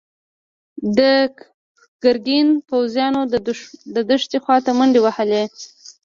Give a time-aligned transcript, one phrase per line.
[0.97, 0.99] د
[2.03, 3.21] ګرګين پوځيانو
[3.95, 5.43] د دښتې خواته منډې وهلي.